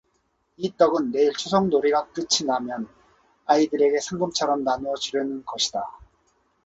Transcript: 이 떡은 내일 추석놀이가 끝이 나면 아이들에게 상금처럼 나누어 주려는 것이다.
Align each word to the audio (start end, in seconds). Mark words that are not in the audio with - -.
이 0.57 0.75
떡은 0.77 1.11
내일 1.11 1.31
추석놀이가 1.33 2.07
끝이 2.13 2.47
나면 2.47 2.87
아이들에게 3.45 3.99
상금처럼 3.99 4.63
나누어 4.63 4.95
주려는 4.95 5.45
것이다. 5.45 5.83